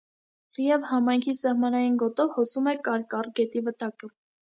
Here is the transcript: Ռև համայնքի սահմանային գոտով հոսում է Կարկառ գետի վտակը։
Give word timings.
Ռև 0.59 0.87
համայնքի 0.91 1.35
սահմանային 1.41 2.01
գոտով 2.07 2.35
հոսում 2.41 2.73
է 2.75 2.77
Կարկառ 2.91 3.33
գետի 3.41 3.67
վտակը։ 3.73 4.15